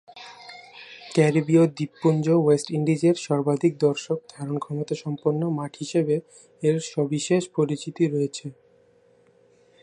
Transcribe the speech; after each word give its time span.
ক্যারিবিয় 1.13 1.63
দ্বীপপুঞ্জ 1.67 2.25
ওয়েস্ট 2.37 2.67
ইন্ডিজের 2.71 3.15
সর্বাধিক 3.27 3.73
দর্শক 3.77 4.17
ধারণ 4.33 4.57
ক্ষমতাসম্পন্ন 4.59 5.41
মাঠ 5.57 5.71
হিসেবে 5.79 6.15
এর 6.63 6.75
সবিশেষ 6.91 7.43
পরিচিতি 7.55 8.03
রয়েছে। 8.05 8.47